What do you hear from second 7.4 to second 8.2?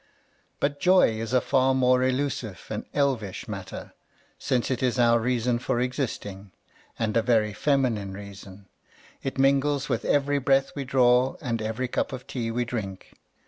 feminine